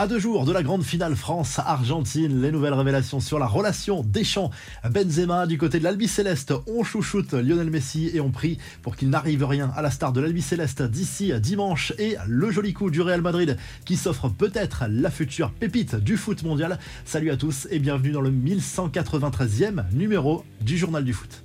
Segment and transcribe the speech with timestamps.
[0.00, 5.46] À deux jours de la grande finale France-Argentine, les nouvelles révélations sur la relation Deschamps-Benzema
[5.46, 9.44] du côté de l'Albi Céleste ont chouchoute Lionel Messi et ont pris pour qu'il n'arrive
[9.44, 13.20] rien à la star de l'Albi Céleste d'ici dimanche et le joli coup du Real
[13.20, 16.78] Madrid qui s'offre peut-être la future pépite du foot mondial.
[17.04, 21.42] Salut à tous et bienvenue dans le 1193e numéro du Journal du foot.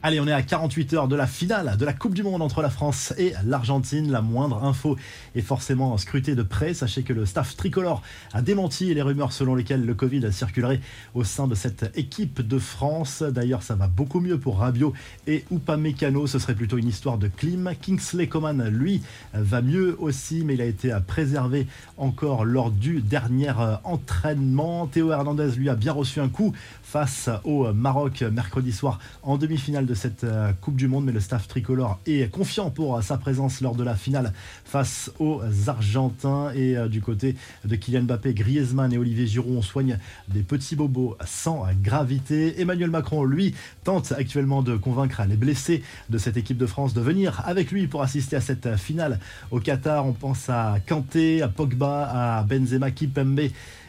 [0.00, 2.62] Allez, on est à 48 heures de la finale de la Coupe du Monde entre
[2.62, 4.12] la France et l'Argentine.
[4.12, 4.96] La moindre info
[5.34, 6.72] est forcément scrutée de près.
[6.72, 8.00] Sachez que le staff tricolore
[8.32, 10.80] a démenti les rumeurs selon lesquelles le Covid circulerait
[11.14, 13.24] au sein de cette équipe de France.
[13.24, 14.92] D'ailleurs, ça va beaucoup mieux pour Rabiot
[15.26, 16.28] et Upamecano.
[16.28, 17.72] Ce serait plutôt une histoire de clim.
[17.82, 19.02] Kingsley Coman, lui,
[19.34, 24.86] va mieux aussi, mais il a été préservé encore lors du dernier entraînement.
[24.86, 26.52] Théo Hernandez, lui, a bien reçu un coup
[26.84, 31.20] face au Maroc mercredi soir en demi-finale de cette euh, Coupe du Monde, mais le
[31.20, 36.52] staff tricolore est confiant pour sa présence lors de la finale face aux Argentins.
[36.54, 40.76] Et euh, du côté de Kylian Mbappé, Griezmann et Olivier Giroud, on soigne des petits
[40.76, 42.60] bobos sans gravité.
[42.60, 47.00] Emmanuel Macron, lui, tente actuellement de convaincre les blessés de cette équipe de France de
[47.00, 49.18] venir avec lui pour assister à cette finale
[49.50, 50.06] au Qatar.
[50.06, 53.40] On pense à Kanté, à Pogba, à Benzema, Kipembe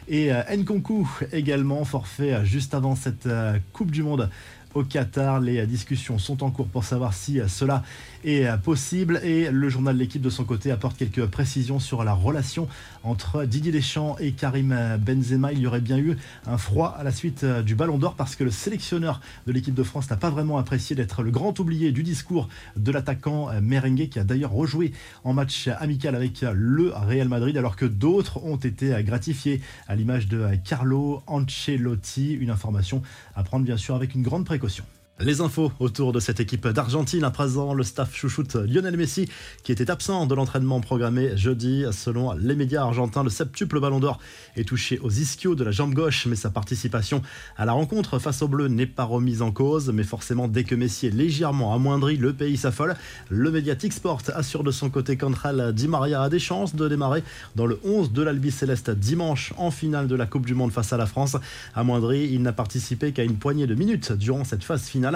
[0.08, 3.28] et euh, Nkunku également forfait juste avant cette
[3.72, 4.30] Coupe du Monde
[4.74, 5.40] au Qatar.
[5.40, 7.82] Les discussions sont en cours pour savoir si cela
[8.24, 12.12] est possible et le journal de l'équipe de son côté apporte quelques précisions sur la
[12.12, 12.68] relation
[13.02, 15.52] entre Didier Deschamps et Karim Benzema.
[15.52, 18.44] Il y aurait bien eu un froid à la suite du Ballon d'Or parce que
[18.44, 22.02] le sélectionneur de l'équipe de France n'a pas vraiment apprécié d'être le grand oublié du
[22.02, 24.92] discours de l'attaquant merengue qui a d'ailleurs rejoué
[25.24, 30.28] en match amical avec le Real Madrid alors que d'autres ont été gratifiés à l'image
[30.28, 32.34] de Carlo Ancelotti.
[32.34, 33.02] Une information
[33.34, 36.66] à prendre bien sûr avec une grande précaution précautions les infos autour de cette équipe
[36.66, 39.28] d'Argentine, à présent le staff chouchoute Lionel Messi
[39.62, 41.84] qui était absent de l'entraînement programmé jeudi.
[41.92, 44.18] Selon les médias argentins, le septuple ballon d'or
[44.56, 47.20] est touché aux ischios de la jambe gauche, mais sa participation
[47.58, 49.90] à la rencontre face au bleu n'est pas remise en cause.
[49.90, 52.96] Mais forcément, dès que Messi est légèrement amoindri, le pays s'affole.
[53.28, 57.22] Le médiatique Sport assure de son côté qu'Andral Di Maria a des chances de démarrer
[57.56, 60.94] dans le 11 de l'Albi Céleste dimanche en finale de la Coupe du Monde face
[60.94, 61.36] à la France.
[61.74, 65.09] Amoindri, il n'a participé qu'à une poignée de minutes durant cette phase finale.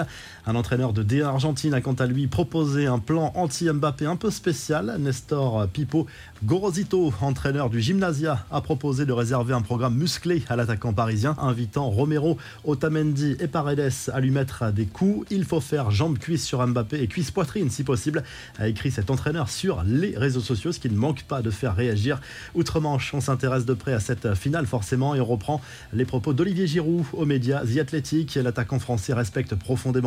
[0.45, 4.31] Un entraîneur de D1 Argentine a quant à lui proposé un plan anti-Mbappé un peu
[4.31, 4.97] spécial.
[4.99, 6.07] Nestor Pipo
[6.43, 11.89] Gorosito, entraîneur du Gymnasia, a proposé de réserver un programme musclé à l'attaquant parisien, invitant
[11.89, 15.25] Romero, Otamendi et Paredes à lui mettre des coups.
[15.31, 18.23] Il faut faire jambe-cuisse sur Mbappé et cuisse-poitrine si possible,
[18.57, 21.75] a écrit cet entraîneur sur les réseaux sociaux, ce qui ne manque pas de faire
[21.75, 22.19] réagir.
[22.53, 25.61] Outre-Manche, on s'intéresse de près à cette finale forcément et on reprend
[25.93, 28.37] les propos d'Olivier Giroud aux médias The Athletic.
[28.79, 29.55] Français respecte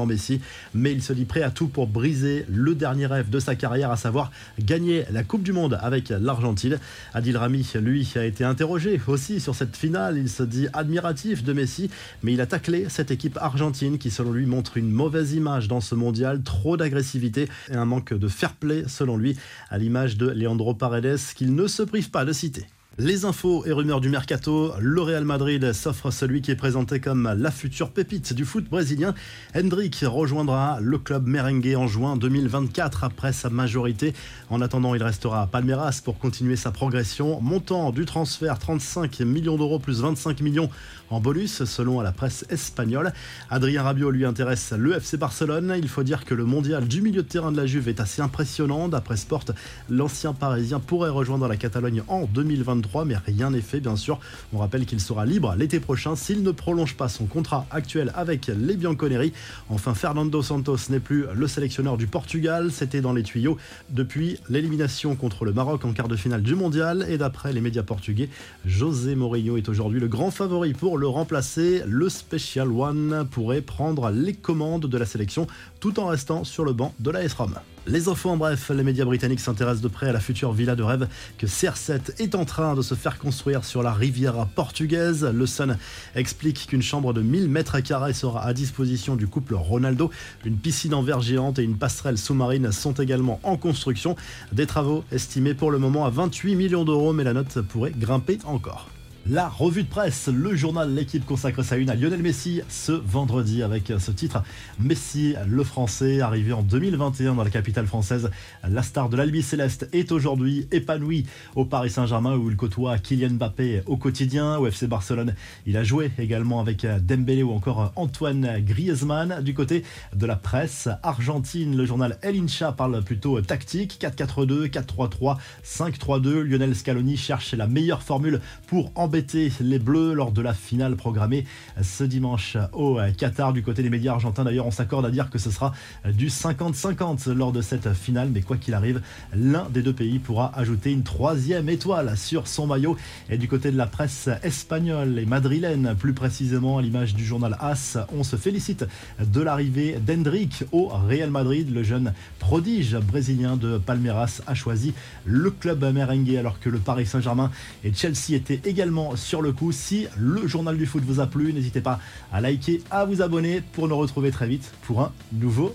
[0.06, 0.40] Messi,
[0.74, 3.90] mais il se dit prêt à tout pour briser le dernier rêve de sa carrière,
[3.90, 6.78] à savoir gagner la Coupe du Monde avec l'Argentine.
[7.14, 10.18] Adil Rami, lui, a été interrogé aussi sur cette finale.
[10.18, 11.90] Il se dit admiratif de Messi,
[12.22, 15.80] mais il a taclé cette équipe argentine qui, selon lui, montre une mauvaise image dans
[15.80, 19.36] ce mondial, trop d'agressivité et un manque de fair play, selon lui,
[19.70, 22.66] à l'image de Leandro Paredes, qu'il ne se prive pas de citer.
[23.00, 27.32] Les infos et rumeurs du mercato, le Real Madrid s'offre celui qui est présenté comme
[27.38, 29.14] la future pépite du foot brésilien.
[29.54, 34.14] Hendrik rejoindra le club merengue en juin 2024 après sa majorité.
[34.50, 37.40] En attendant, il restera à Palmeiras pour continuer sa progression.
[37.40, 40.68] Montant du transfert 35 millions d'euros plus 25 millions
[41.10, 43.12] en bonus selon la presse espagnole.
[43.48, 45.72] Adrien Rabiot lui intéresse le FC Barcelone.
[45.78, 48.22] Il faut dire que le mondial du milieu de terrain de la Juve est assez
[48.22, 48.88] impressionnant.
[48.88, 49.44] D'après Sport,
[49.88, 54.18] l'ancien parisien pourrait rejoindre la Catalogne en 2023 mais rien n'est fait bien sûr.
[54.52, 58.46] On rappelle qu'il sera libre l'été prochain s'il ne prolonge pas son contrat actuel avec
[58.46, 59.32] les Bianconeri.
[59.68, 63.56] Enfin, Fernando Santos n'est plus le sélectionneur du Portugal, c'était dans les tuyaux
[63.90, 67.82] depuis l'élimination contre le Maroc en quart de finale du mondial et d'après les médias
[67.82, 68.28] portugais,
[68.64, 71.82] José Mourinho est aujourd'hui le grand favori pour le remplacer.
[71.86, 75.46] Le Special One pourrait prendre les commandes de la sélection
[75.80, 77.54] tout en restant sur le banc de la S-ROM.
[77.86, 80.82] Les infos en bref, les médias britanniques s'intéressent de près à la future villa de
[80.82, 81.08] rêve
[81.38, 85.24] que CR7 est en train de se faire construire sur la Riviera portugaise.
[85.24, 85.78] Le Sun
[86.14, 90.10] explique qu'une chambre de 1000 mètres carrés sera à disposition du couple Ronaldo.
[90.44, 94.16] Une piscine en verre géante et une passerelle sous-marine sont également en construction.
[94.52, 98.38] Des travaux estimés pour le moment à 28 millions d'euros, mais la note pourrait grimper
[98.44, 98.88] encore.
[99.30, 103.62] La revue de presse, le journal L'équipe consacre sa une à Lionel Messi ce vendredi
[103.62, 104.42] avec ce titre
[104.80, 108.30] Messi, le français, arrivé en 2021 dans la capitale française.
[108.66, 111.26] La star de l'Albi Céleste est aujourd'hui épanouie
[111.56, 114.56] au Paris Saint-Germain où il côtoie Kylian Mbappé au quotidien.
[114.56, 115.34] Au FC Barcelone,
[115.66, 119.42] il a joué également avec Dembélé ou encore Antoine Griezmann.
[119.42, 119.84] Du côté
[120.16, 125.36] de la presse argentine, le journal El Incha parle plutôt tactique 4-4-2, 4-3-3,
[125.66, 126.40] 5-3-2.
[126.40, 129.17] Lionel Scaloni cherche la meilleure formule pour embêter
[129.60, 131.44] les Bleus lors de la finale programmée
[131.82, 133.52] ce dimanche au Qatar.
[133.52, 135.72] Du côté des médias argentins, d'ailleurs, on s'accorde à dire que ce sera
[136.04, 138.30] du 50-50 lors de cette finale.
[138.32, 139.00] Mais quoi qu'il arrive,
[139.34, 142.96] l'un des deux pays pourra ajouter une troisième étoile sur son maillot.
[143.30, 147.56] Et du côté de la presse espagnole et madrilène, plus précisément à l'image du journal
[147.60, 148.84] AS, on se félicite
[149.20, 151.72] de l'arrivée d'Hendrick au Real Madrid.
[151.72, 154.94] Le jeune prodige brésilien de Palmeiras a choisi
[155.24, 157.50] le club merengue alors que le Paris Saint-Germain
[157.84, 159.72] et Chelsea étaient également sur le coup.
[159.72, 162.00] Si le journal du foot vous a plu, n'hésitez pas
[162.32, 165.74] à liker, à vous abonner pour nous retrouver très vite pour un nouveau